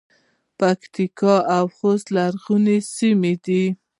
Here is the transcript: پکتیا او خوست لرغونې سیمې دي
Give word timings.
پکتیا 0.59 1.35
او 1.55 1.65
خوست 1.75 2.07
لرغونې 2.15 2.77
سیمې 2.95 3.33
دي 3.45 3.63